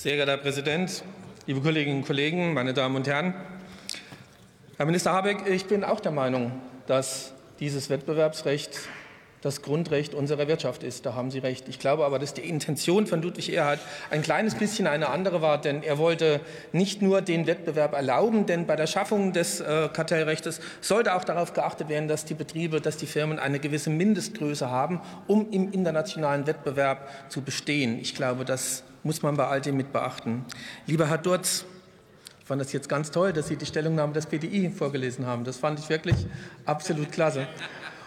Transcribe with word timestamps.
Sehr 0.00 0.14
geehrter 0.14 0.32
Herr 0.32 0.38
Präsident, 0.38 1.04
liebe 1.44 1.60
Kolleginnen 1.60 1.98
und 1.98 2.06
Kollegen, 2.06 2.54
meine 2.54 2.72
Damen 2.72 2.96
und 2.96 3.06
Herren! 3.06 3.34
Herr 4.78 4.86
Minister 4.86 5.12
Habeck, 5.12 5.46
ich 5.46 5.66
bin 5.66 5.84
auch 5.84 6.00
der 6.00 6.10
Meinung, 6.10 6.52
dass 6.86 7.34
dieses 7.58 7.90
Wettbewerbsrecht 7.90 8.78
das 9.42 9.60
Grundrecht 9.60 10.14
unserer 10.14 10.48
Wirtschaft 10.48 10.84
ist. 10.84 11.04
Da 11.04 11.12
haben 11.12 11.30
Sie 11.30 11.40
recht. 11.40 11.68
Ich 11.68 11.78
glaube 11.78 12.06
aber, 12.06 12.18
dass 12.18 12.32
die 12.32 12.48
Intention 12.48 13.06
von 13.06 13.20
Ludwig 13.20 13.52
Erhard 13.52 13.78
ein 14.10 14.22
kleines 14.22 14.54
bisschen 14.54 14.86
eine 14.86 15.10
andere 15.10 15.42
war, 15.42 15.60
denn 15.60 15.82
er 15.82 15.98
wollte 15.98 16.40
nicht 16.72 17.02
nur 17.02 17.20
den 17.20 17.46
Wettbewerb 17.46 17.92
erlauben, 17.92 18.46
denn 18.46 18.66
bei 18.66 18.76
der 18.76 18.86
Schaffung 18.86 19.34
des 19.34 19.60
äh, 19.60 19.90
Kartellrechts 19.92 20.62
sollte 20.80 21.14
auch 21.14 21.24
darauf 21.24 21.52
geachtet 21.52 21.90
werden, 21.90 22.08
dass 22.08 22.24
die 22.24 22.32
Betriebe, 22.32 22.80
dass 22.80 22.96
die 22.96 23.06
Firmen 23.06 23.38
eine 23.38 23.58
gewisse 23.58 23.90
Mindestgröße 23.90 24.70
haben, 24.70 25.02
um 25.26 25.50
im 25.50 25.70
internationalen 25.72 26.46
Wettbewerb 26.46 27.06
zu 27.30 27.42
bestehen. 27.42 27.98
Ich 27.98 28.14
glaube, 28.14 28.46
das 28.46 28.82
muss 29.02 29.22
man 29.22 29.36
bei 29.36 29.46
all 29.46 29.60
dem 29.60 29.76
mit 29.76 29.92
beachten. 29.92 30.44
Lieber 30.86 31.08
Herr 31.08 31.18
Durz, 31.18 31.64
ich 32.40 32.46
fand 32.46 32.60
das 32.60 32.72
jetzt 32.72 32.88
ganz 32.88 33.10
toll, 33.10 33.32
dass 33.32 33.48
Sie 33.48 33.56
die 33.56 33.66
Stellungnahme 33.66 34.12
des 34.12 34.26
BDI 34.26 34.70
vorgelesen 34.70 35.26
haben. 35.26 35.44
Das 35.44 35.56
fand 35.56 35.78
ich 35.78 35.88
wirklich 35.88 36.16
absolut 36.66 37.12
klasse. 37.12 37.46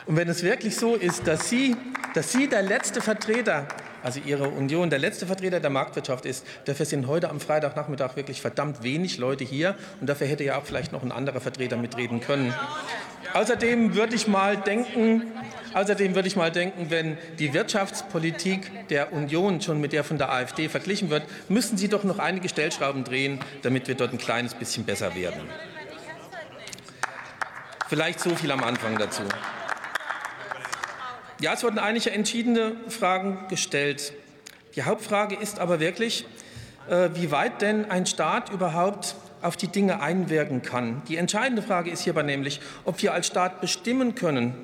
Und 0.06 0.18
wenn 0.18 0.28
es 0.28 0.44
wirklich 0.44 0.76
so 0.76 0.96
ist, 0.96 1.28
dass 1.28 1.50
Sie, 1.50 1.78
dass 2.14 2.32
Sie 2.32 2.48
der 2.50 2.62
letzte 2.62 3.00
Vertreter, 3.00 3.68
also 4.04 4.20
Ihre 4.26 4.50
Union, 4.50 4.90
der 4.90 5.00
letzte 5.00 5.26
Vertreter 5.26 5.62
der 5.62 5.70
Marktwirtschaft 5.70 6.26
ist, 6.26 6.46
dafür 6.66 6.86
sind 6.86 7.08
heute 7.08 7.30
am 7.30 7.40
Freitagnachmittag 7.40 8.18
wirklich 8.18 8.42
verdammt 8.42 8.84
wenig 8.84 9.18
Leute 9.18 9.46
hier. 9.46 9.76
Und 10.02 10.10
dafür 10.10 10.28
hätte 10.28 10.44
ja 10.44 10.58
auch 10.58 10.66
vielleicht 10.66 10.92
noch 10.92 11.04
ein 11.04 11.14
anderer 11.14 11.40
Vertreter 11.40 11.78
mitreden 11.78 12.20
können. 12.20 12.54
Außerdem 13.34 13.96
würde 13.96 14.16
ich 14.16 14.28
mal 14.28 14.58
denken, 14.58 15.24
außerdem 15.74 16.16
würde 16.16 16.28
ich 16.28 16.36
mal 16.36 16.52
denken, 16.52 16.90
wenn 16.90 17.18
die 17.40 17.54
Wirtschaftspolitik 17.54 18.88
der 18.90 19.14
Union 19.14 19.62
schon 19.62 19.82
mit 19.82 19.94
der 19.94 20.04
von 20.04 20.18
der 20.18 20.32
AfD 20.32 20.70
verglichen 20.70 21.10
wird, 21.10 21.24
müssen 21.50 21.78
Sie 21.78 21.88
doch 21.88 22.04
noch 22.04 22.20
einige 22.20 22.50
Stellschrauben 22.50 23.04
drehen, 23.04 23.40
damit 23.62 23.88
wir 23.88 23.96
dort 23.96 24.14
ein 24.14 24.18
kleines 24.18 24.54
bisschen 24.54 24.86
besser 24.86 25.16
werden. 25.16 25.42
Vielleicht 27.88 28.20
so 28.20 28.36
viel 28.36 28.52
am 28.52 28.64
Anfang 28.64 28.98
dazu. 28.98 29.24
Ja, 31.40 31.54
es 31.54 31.64
wurden 31.64 31.80
einige 31.80 32.12
entschiedene 32.12 32.72
Fragen 32.88 33.48
gestellt. 33.50 34.14
Die 34.76 34.84
Hauptfrage 34.84 35.36
ist 35.36 35.60
aber 35.60 35.80
wirklich, 35.80 36.26
äh, 36.90 37.10
wie 37.14 37.32
weit 37.32 37.62
denn 37.62 37.92
ein 37.92 38.06
Staat 38.06 38.50
überhaupt 38.50 39.16
auf 39.42 39.58
die 39.58 39.68
Dinge 39.68 40.02
einwirken 40.02 40.62
kann. 40.62 41.02
Die 41.08 41.18
entscheidende 41.18 41.62
Frage 41.62 41.92
ist 41.92 42.02
hierbei 42.04 42.24
nämlich, 42.24 42.62
ob 42.86 43.02
wir 43.02 43.14
als 43.14 43.28
Staat 43.28 43.62
bestimmen 43.62 44.16
können, 44.16 44.56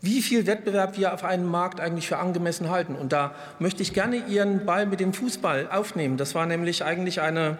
wie 0.00 0.22
viel 0.22 0.46
Wettbewerb 0.46 0.96
wir 0.96 1.12
auf 1.12 1.24
einem 1.24 1.46
Markt 1.46 1.80
eigentlich 1.80 2.08
für 2.08 2.18
angemessen 2.18 2.70
halten. 2.70 2.94
Und 2.94 3.12
da 3.12 3.34
möchte 3.58 3.82
ich 3.82 3.92
gerne 3.92 4.16
Ihren 4.28 4.64
Ball 4.64 4.86
mit 4.86 5.00
dem 5.00 5.12
Fußball 5.12 5.68
aufnehmen. 5.70 6.16
Das 6.16 6.34
war 6.34 6.46
nämlich 6.46 6.84
eigentlich 6.84 7.20
eine 7.20 7.58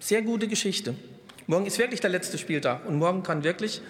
sehr 0.00 0.22
gute 0.22 0.48
Geschichte. 0.48 0.94
Morgen 1.46 1.66
ist 1.66 1.78
wirklich 1.78 2.00
der 2.00 2.10
letzte 2.10 2.38
Spieltag 2.38 2.84
und 2.86 2.98
morgen 2.98 3.22
kann 3.22 3.44
wirklich 3.44 3.80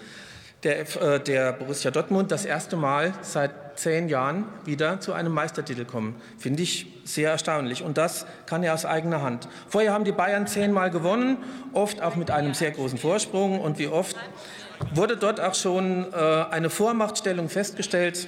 der, 0.63 0.79
äh, 1.01 1.19
der 1.19 1.53
Borussia 1.53 1.91
Dortmund 1.91 2.31
das 2.31 2.45
erste 2.45 2.75
Mal 2.75 3.13
seit 3.21 3.51
zehn 3.79 4.09
Jahren 4.09 4.45
wieder 4.65 4.99
zu 4.99 5.13
einem 5.13 5.31
Meistertitel 5.31 5.85
kommen. 5.85 6.15
Finde 6.37 6.63
ich 6.63 6.87
sehr 7.03 7.31
erstaunlich. 7.31 7.83
Und 7.83 7.97
das 7.97 8.25
kann 8.45 8.63
er 8.63 8.73
aus 8.73 8.85
eigener 8.85 9.21
Hand. 9.21 9.47
Vorher 9.69 9.93
haben 9.93 10.03
die 10.03 10.11
Bayern 10.11 10.47
zehnmal 10.47 10.89
gewonnen, 10.89 11.37
oft 11.73 12.01
auch 12.01 12.15
mit 12.15 12.31
einem 12.31 12.53
sehr 12.53 12.71
großen 12.71 12.97
Vorsprung. 12.97 13.59
Und 13.59 13.77
wie 13.77 13.87
oft 13.87 14.15
wurde 14.93 15.17
dort 15.17 15.39
auch 15.39 15.55
schon 15.55 16.11
äh, 16.11 16.15
eine 16.15 16.69
Vormachtstellung 16.69 17.49
festgestellt, 17.49 18.27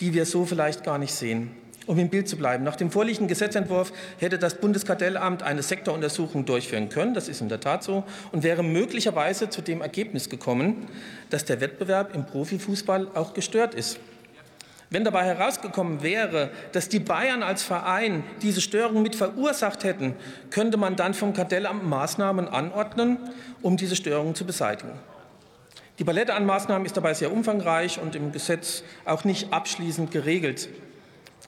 die 0.00 0.14
wir 0.14 0.24
so 0.24 0.46
vielleicht 0.46 0.82
gar 0.82 0.98
nicht 0.98 1.14
sehen. 1.14 1.54
Um 1.90 1.98
im 1.98 2.08
Bild 2.08 2.28
zu 2.28 2.36
bleiben, 2.36 2.62
nach 2.62 2.76
dem 2.76 2.88
vorliegenden 2.92 3.26
Gesetzentwurf 3.26 3.92
hätte 4.20 4.38
das 4.38 4.54
Bundeskartellamt 4.54 5.42
eine 5.42 5.64
Sektoruntersuchung 5.64 6.44
durchführen 6.44 6.88
können, 6.88 7.14
das 7.14 7.26
ist 7.26 7.40
in 7.40 7.48
der 7.48 7.58
Tat 7.58 7.82
so, 7.82 8.04
und 8.30 8.44
wäre 8.44 8.62
möglicherweise 8.62 9.50
zu 9.50 9.60
dem 9.60 9.80
Ergebnis 9.80 10.28
gekommen, 10.28 10.86
dass 11.30 11.44
der 11.46 11.60
Wettbewerb 11.60 12.14
im 12.14 12.26
Profifußball 12.26 13.08
auch 13.14 13.34
gestört 13.34 13.74
ist. 13.74 13.98
Wenn 14.90 15.02
dabei 15.02 15.24
herausgekommen 15.24 16.00
wäre, 16.04 16.50
dass 16.70 16.88
die 16.88 17.00
Bayern 17.00 17.42
als 17.42 17.64
Verein 17.64 18.22
diese 18.40 18.60
Störung 18.60 19.02
mit 19.02 19.16
verursacht 19.16 19.82
hätten, 19.82 20.14
könnte 20.50 20.76
man 20.76 20.94
dann 20.94 21.12
vom 21.12 21.34
Kartellamt 21.34 21.84
Maßnahmen 21.84 22.46
anordnen, 22.46 23.18
um 23.62 23.76
diese 23.76 23.96
Störungen 23.96 24.36
zu 24.36 24.44
beseitigen. 24.46 24.92
Die 25.98 26.04
Palette 26.04 26.34
an 26.34 26.46
Maßnahmen 26.46 26.86
ist 26.86 26.96
dabei 26.96 27.14
sehr 27.14 27.32
umfangreich 27.32 28.00
und 28.00 28.14
im 28.14 28.30
Gesetz 28.30 28.84
auch 29.04 29.24
nicht 29.24 29.52
abschließend 29.52 30.12
geregelt. 30.12 30.68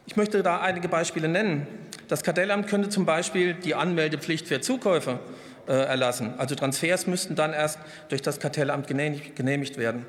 Ich 0.06 0.16
möchte 0.16 0.42
da 0.42 0.60
einige 0.60 0.88
Beispiele 0.88 1.28
nennen. 1.28 1.66
Das 2.08 2.22
Kartellamt 2.22 2.66
könnte 2.66 2.88
zum 2.88 3.06
Beispiel 3.06 3.54
die 3.54 3.74
Anmeldepflicht 3.74 4.48
für 4.48 4.60
Zukäufer 4.60 5.20
äh, 5.68 5.72
erlassen. 5.72 6.34
Also 6.38 6.54
Transfers 6.54 7.06
müssten 7.06 7.36
dann 7.36 7.52
erst 7.52 7.78
durch 8.08 8.20
das 8.20 8.40
Kartellamt 8.40 8.88
genehmigt 8.88 9.78
werden. 9.78 10.04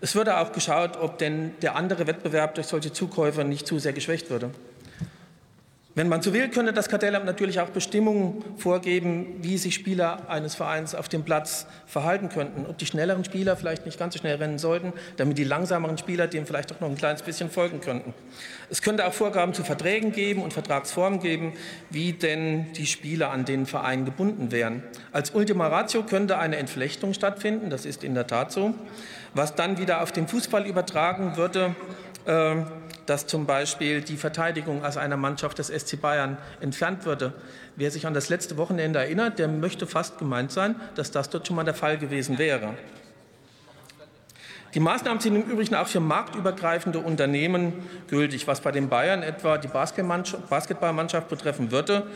Es 0.00 0.14
würde 0.14 0.38
auch 0.38 0.52
geschaut, 0.52 0.96
ob 0.96 1.18
denn 1.18 1.52
der 1.62 1.76
andere 1.76 2.06
Wettbewerb 2.06 2.54
durch 2.56 2.66
solche 2.66 2.92
Zukäufer 2.92 3.44
nicht 3.44 3.66
zu 3.66 3.78
sehr 3.78 3.92
geschwächt 3.92 4.30
würde. 4.30 4.50
Wenn 5.98 6.08
man 6.08 6.22
so 6.22 6.32
will, 6.32 6.48
könnte 6.48 6.72
das 6.72 6.88
Kartellamt 6.88 7.26
natürlich 7.26 7.58
auch 7.58 7.70
Bestimmungen 7.70 8.44
vorgeben, 8.56 9.34
wie 9.40 9.58
sich 9.58 9.74
Spieler 9.74 10.30
eines 10.30 10.54
Vereins 10.54 10.94
auf 10.94 11.08
dem 11.08 11.24
Platz 11.24 11.66
verhalten 11.86 12.28
könnten. 12.28 12.66
Ob 12.66 12.78
die 12.78 12.86
schnelleren 12.86 13.24
Spieler 13.24 13.56
vielleicht 13.56 13.84
nicht 13.84 13.98
ganz 13.98 14.14
so 14.14 14.20
schnell 14.20 14.36
rennen 14.36 14.60
sollten, 14.60 14.92
damit 15.16 15.38
die 15.38 15.42
langsameren 15.42 15.98
Spieler 15.98 16.28
dem 16.28 16.46
vielleicht 16.46 16.72
auch 16.72 16.78
noch 16.78 16.88
ein 16.88 16.96
kleines 16.96 17.22
bisschen 17.22 17.50
folgen 17.50 17.80
könnten. 17.80 18.14
Es 18.70 18.80
könnte 18.80 19.08
auch 19.08 19.12
Vorgaben 19.12 19.54
zu 19.54 19.64
Verträgen 19.64 20.12
geben 20.12 20.44
und 20.44 20.52
Vertragsformen 20.52 21.18
geben, 21.18 21.54
wie 21.90 22.12
denn 22.12 22.72
die 22.74 22.86
Spieler 22.86 23.32
an 23.32 23.44
den 23.44 23.66
Verein 23.66 24.04
gebunden 24.04 24.52
wären. 24.52 24.84
Als 25.10 25.32
Ultima 25.32 25.66
Ratio 25.66 26.04
könnte 26.04 26.38
eine 26.38 26.58
Entflechtung 26.58 27.12
stattfinden, 27.12 27.70
das 27.70 27.84
ist 27.84 28.04
in 28.04 28.14
der 28.14 28.28
Tat 28.28 28.52
so, 28.52 28.72
was 29.34 29.56
dann 29.56 29.78
wieder 29.78 30.00
auf 30.00 30.12
den 30.12 30.28
Fußball 30.28 30.64
übertragen 30.64 31.36
würde. 31.36 31.74
Äh, 32.28 32.56
dass 33.06 33.26
zum 33.26 33.46
Beispiel 33.46 34.02
die 34.02 34.18
Verteidigung 34.18 34.84
aus 34.84 34.98
einer 34.98 35.16
Mannschaft 35.16 35.56
des 35.58 35.68
SC 35.68 35.98
Bayern 35.98 36.36
entfernt 36.60 37.06
würde. 37.06 37.32
Wer 37.74 37.90
sich 37.90 38.06
an 38.06 38.12
das 38.12 38.28
letzte 38.28 38.58
Wochenende 38.58 38.98
erinnert, 38.98 39.38
der 39.38 39.48
möchte 39.48 39.86
fast 39.86 40.18
gemeint 40.18 40.52
sein, 40.52 40.76
dass 40.94 41.10
das 41.10 41.30
dort 41.30 41.46
schon 41.46 41.56
mal 41.56 41.64
der 41.64 41.72
Fall 41.72 41.96
gewesen 41.96 42.36
wäre. 42.36 42.74
Die 44.74 44.80
Maßnahmen 44.80 45.20
sind 45.20 45.36
im 45.36 45.42
Übrigen 45.44 45.74
auch 45.74 45.86
für 45.86 46.00
marktübergreifende 46.00 46.98
Unternehmen 46.98 47.72
gültig, 48.08 48.46
was 48.46 48.60
bei 48.60 48.72
den 48.72 48.90
Bayern 48.90 49.22
etwa 49.22 49.56
die 49.56 49.68
Basketballmannschaft 49.68 51.30
betreffen 51.30 51.70
würde, 51.70 52.08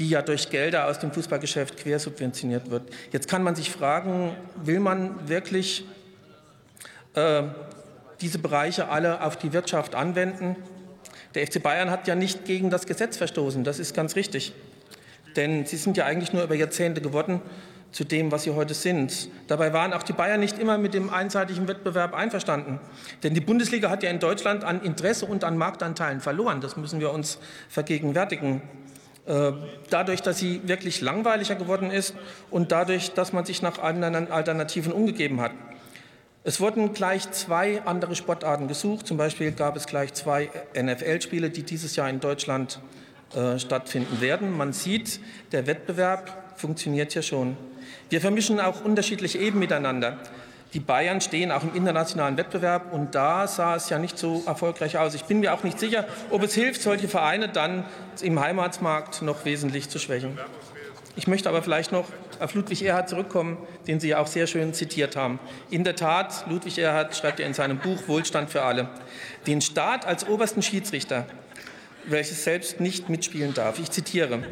die 0.00 0.10
ja 0.10 0.20
durch 0.20 0.50
Gelder 0.50 0.88
aus 0.88 0.98
dem 0.98 1.12
Fußballgeschäft 1.12 1.76
quersubventioniert 1.76 2.72
wird. 2.72 2.92
Jetzt 3.12 3.28
kann 3.28 3.44
man 3.44 3.54
sich 3.54 3.70
fragen, 3.70 4.34
will 4.56 4.80
man 4.80 5.28
wirklich 5.28 5.84
äh, 7.14 7.44
diese 8.20 8.38
Bereiche 8.38 8.88
alle 8.88 9.22
auf 9.22 9.36
die 9.36 9.52
Wirtschaft 9.52 9.94
anwenden. 9.94 10.56
Der 11.34 11.46
FC 11.46 11.62
Bayern 11.62 11.90
hat 11.90 12.08
ja 12.08 12.14
nicht 12.14 12.44
gegen 12.44 12.70
das 12.70 12.86
Gesetz 12.86 13.16
verstoßen, 13.16 13.64
das 13.64 13.78
ist 13.78 13.94
ganz 13.94 14.16
richtig. 14.16 14.52
Denn 15.36 15.64
sie 15.64 15.76
sind 15.76 15.96
ja 15.96 16.06
eigentlich 16.06 16.32
nur 16.32 16.42
über 16.42 16.54
Jahrzehnte 16.54 17.00
geworden 17.00 17.40
zu 17.92 18.04
dem, 18.04 18.30
was 18.30 18.44
sie 18.44 18.50
heute 18.50 18.74
sind. 18.74 19.28
Dabei 19.48 19.72
waren 19.72 19.92
auch 19.92 20.02
die 20.02 20.12
Bayern 20.12 20.40
nicht 20.40 20.58
immer 20.58 20.78
mit 20.78 20.94
dem 20.94 21.10
einseitigen 21.10 21.66
Wettbewerb 21.66 22.14
einverstanden. 22.14 22.78
Denn 23.22 23.34
die 23.34 23.40
Bundesliga 23.40 23.90
hat 23.90 24.02
ja 24.02 24.10
in 24.10 24.20
Deutschland 24.20 24.64
an 24.64 24.82
Interesse 24.82 25.26
und 25.26 25.44
an 25.44 25.56
Marktanteilen 25.56 26.20
verloren. 26.20 26.60
Das 26.60 26.76
müssen 26.76 27.00
wir 27.00 27.12
uns 27.12 27.38
vergegenwärtigen. 27.68 28.62
Äh, 29.26 29.52
dadurch, 29.90 30.22
dass 30.22 30.38
sie 30.38 30.60
wirklich 30.66 31.00
langweiliger 31.00 31.54
geworden 31.54 31.90
ist 31.90 32.14
und 32.50 32.72
dadurch, 32.72 33.12
dass 33.12 33.32
man 33.32 33.44
sich 33.44 33.60
nach 33.60 33.78
anderen 33.78 34.30
Alternativen 34.30 34.92
umgegeben 34.92 35.40
hat. 35.40 35.52
Es 36.42 36.58
wurden 36.58 36.94
gleich 36.94 37.30
zwei 37.32 37.82
andere 37.84 38.16
Sportarten 38.16 38.66
gesucht. 38.66 39.06
Zum 39.06 39.18
Beispiel 39.18 39.52
gab 39.52 39.76
es 39.76 39.86
gleich 39.86 40.14
zwei 40.14 40.48
NFL-Spiele, 40.74 41.50
die 41.50 41.64
dieses 41.64 41.96
Jahr 41.96 42.08
in 42.08 42.18
Deutschland 42.18 42.80
äh, 43.34 43.58
stattfinden 43.58 44.22
werden. 44.22 44.56
Man 44.56 44.72
sieht, 44.72 45.20
der 45.52 45.66
Wettbewerb 45.66 46.54
funktioniert 46.56 47.14
ja 47.14 47.20
schon. 47.20 47.58
Wir 48.08 48.22
vermischen 48.22 48.58
auch 48.58 48.82
unterschiedliche 48.82 49.36
Ebenen 49.36 49.60
miteinander. 49.60 50.18
Die 50.72 50.80
Bayern 50.80 51.20
stehen 51.20 51.52
auch 51.52 51.62
im 51.62 51.74
internationalen 51.74 52.38
Wettbewerb 52.38 52.92
und 52.92 53.14
da 53.14 53.46
sah 53.46 53.76
es 53.76 53.90
ja 53.90 53.98
nicht 53.98 54.16
so 54.16 54.42
erfolgreich 54.46 54.96
aus. 54.96 55.14
Ich 55.14 55.24
bin 55.24 55.40
mir 55.40 55.52
auch 55.52 55.62
nicht 55.62 55.78
sicher, 55.78 56.06
ob 56.30 56.42
es 56.42 56.54
hilft, 56.54 56.80
solche 56.80 57.08
Vereine 57.08 57.48
dann 57.48 57.84
im 58.22 58.40
Heimatsmarkt 58.40 59.20
noch 59.20 59.44
wesentlich 59.44 59.90
zu 59.90 59.98
schwächen. 59.98 60.38
Ich 61.16 61.26
möchte 61.26 61.48
aber 61.48 61.62
vielleicht 61.62 61.90
noch 61.92 62.06
auf 62.38 62.54
Ludwig 62.54 62.82
Erhard 62.82 63.08
zurückkommen, 63.08 63.58
den 63.86 63.98
Sie 63.98 64.08
ja 64.08 64.18
auch 64.18 64.28
sehr 64.28 64.46
schön 64.46 64.72
zitiert 64.72 65.16
haben. 65.16 65.40
In 65.70 65.82
der 65.82 65.96
Tat, 65.96 66.44
Ludwig 66.48 66.78
Erhard 66.78 67.16
schreibt 67.16 67.40
ja 67.40 67.46
in 67.46 67.54
seinem 67.54 67.78
Buch 67.78 68.06
Wohlstand 68.06 68.50
für 68.50 68.62
alle, 68.62 68.88
den 69.46 69.60
Staat 69.60 70.06
als 70.06 70.28
obersten 70.28 70.62
Schiedsrichter, 70.62 71.26
welches 72.06 72.44
selbst 72.44 72.80
nicht 72.80 73.08
mitspielen 73.08 73.54
darf. 73.54 73.78
Ich 73.78 73.90
zitiere, 73.90 74.44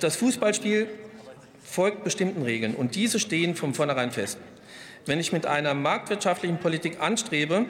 das 0.00 0.16
Fußballspiel 0.16 0.88
folgt 1.62 2.04
bestimmten 2.04 2.42
Regeln 2.42 2.74
und 2.74 2.94
diese 2.94 3.18
stehen 3.20 3.54
von 3.54 3.72
vornherein 3.72 4.10
fest. 4.10 4.38
Wenn 5.04 5.20
ich 5.20 5.32
mit 5.32 5.46
einer 5.46 5.74
marktwirtschaftlichen 5.74 6.58
Politik 6.58 7.00
anstrebe, 7.00 7.66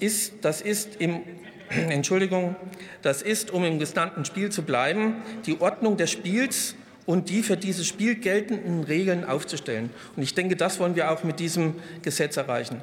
ist, 0.00 0.34
das 0.42 0.60
ist 0.60 0.96
im 1.00 1.22
Entschuldigung, 1.70 2.56
das 3.00 3.22
ist, 3.22 3.50
um 3.50 3.64
im 3.64 3.78
genannten 3.78 4.24
Spiel 4.26 4.50
zu 4.50 4.62
bleiben, 4.62 5.22
die 5.46 5.60
Ordnung 5.60 5.96
des 5.96 6.10
Spiels 6.10 6.74
und 7.06 7.28
die 7.28 7.42
für 7.42 7.56
dieses 7.56 7.86
Spiel 7.86 8.14
geltenden 8.14 8.84
Regeln 8.84 9.24
aufzustellen. 9.24 9.90
Und 10.16 10.22
ich 10.22 10.34
denke, 10.34 10.56
das 10.56 10.78
wollen 10.80 10.96
wir 10.96 11.10
auch 11.10 11.24
mit 11.24 11.40
diesem 11.40 11.74
Gesetz 12.02 12.36
erreichen. 12.36 12.80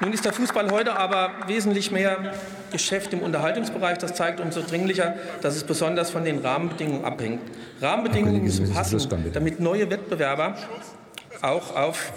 Nun 0.00 0.12
ist 0.12 0.24
der 0.24 0.32
Fußball 0.32 0.70
heute 0.70 0.96
aber 0.96 1.30
wesentlich 1.46 1.90
mehr 1.90 2.34
Geschäft 2.72 3.12
im 3.12 3.20
Unterhaltungsbereich. 3.20 3.98
Das 3.98 4.14
zeigt 4.14 4.40
umso 4.40 4.60
dringlicher, 4.60 5.14
dass 5.40 5.56
es 5.56 5.64
besonders 5.64 6.10
von 6.10 6.24
den 6.24 6.40
Rahmenbedingungen 6.40 7.04
abhängt. 7.04 7.40
Rahmenbedingungen 7.80 8.42
müssen 8.42 8.70
passen, 8.72 9.00
damit 9.32 9.60
neue 9.60 9.88
Wettbewerber 9.88 10.56
auch 11.40 11.74
auf 11.76 12.12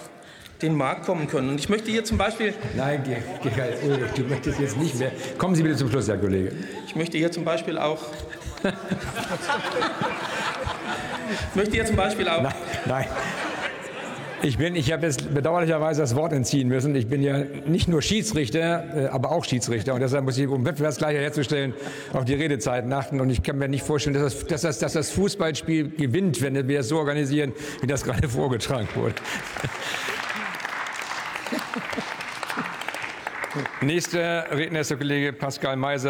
den 0.61 0.75
Markt 0.75 1.05
kommen 1.05 1.27
können. 1.27 1.49
Und 1.49 1.59
ich 1.59 1.69
möchte 1.69 1.91
hier 1.91 2.03
zum 2.03 2.17
Beispiel. 2.17 2.53
Nein, 2.75 3.03
Ulrich, 3.85 4.11
du 4.15 4.23
möchtest 4.23 4.59
jetzt 4.59 4.77
nicht 4.77 4.97
mehr. 4.97 5.11
Kommen 5.37 5.55
Sie 5.55 5.63
bitte 5.63 5.75
zum 5.77 5.89
Schluss, 5.89 6.07
Herr 6.07 6.17
Kollege. 6.17 6.51
Ich 6.87 6.95
möchte 6.95 7.17
hier 7.17 7.31
zum 7.31 7.43
Beispiel 7.43 7.77
auch. 7.77 7.99
ich 11.49 11.55
möchte 11.55 11.73
hier 11.73 11.85
zum 11.85 11.95
Beispiel 11.95 12.27
auch. 12.27 12.41
Nein, 12.41 12.55
nein. 12.85 13.05
Ich, 14.43 14.59
bin, 14.59 14.75
ich 14.75 14.91
habe 14.91 15.07
jetzt 15.07 15.33
bedauerlicherweise 15.33 16.01
das 16.01 16.15
Wort 16.15 16.31
entziehen 16.31 16.67
müssen. 16.67 16.95
Ich 16.95 17.07
bin 17.07 17.23
ja 17.23 17.43
nicht 17.65 17.87
nur 17.87 18.03
Schiedsrichter, 18.03 19.05
äh, 19.05 19.07
aber 19.07 19.31
auch 19.31 19.43
Schiedsrichter. 19.43 19.95
Und 19.95 20.01
deshalb 20.01 20.25
muss 20.25 20.37
ich, 20.37 20.47
um 20.47 20.63
Wettbewerbsgleichheit 20.63 21.23
herzustellen, 21.23 21.73
auf 22.13 22.23
die 22.23 22.35
Redezeiten 22.35 22.93
achten. 22.93 23.19
Und 23.19 23.31
ich 23.31 23.41
kann 23.41 23.57
mir 23.57 23.67
nicht 23.67 23.83
vorstellen, 23.83 24.13
dass 24.13 24.33
das, 24.33 24.45
dass 24.45 24.61
das, 24.61 24.79
dass 24.79 24.93
das 24.93 25.09
Fußballspiel 25.11 25.89
gewinnt, 25.89 26.41
wenn 26.43 26.67
wir 26.67 26.81
es 26.81 26.89
so 26.89 26.97
organisieren, 26.97 27.51
wie 27.81 27.87
das 27.87 28.03
gerade 28.03 28.29
vorgetragen 28.29 28.87
wurde. 28.93 29.15
Nächster 33.81 34.45
Redner 34.51 34.81
ist 34.81 34.89
der 34.89 34.97
Kollege 34.97 35.33
Pascal 35.33 35.75
Meiser. 35.75 36.05